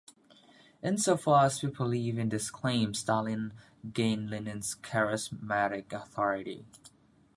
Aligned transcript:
Insofar 0.81 1.45
as 1.45 1.59
people 1.59 1.85
believed 1.85 2.17
in 2.17 2.29
this 2.29 2.49
claim, 2.49 2.95
Stalin 2.95 3.53
gained 3.93 4.31
Lenin's 4.31 4.73
charismatic 4.73 5.93
authority. 5.93 6.65